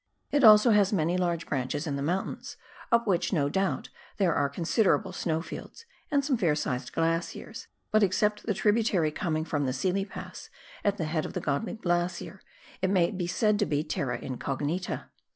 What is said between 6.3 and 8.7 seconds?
fair sized glaciers, but except the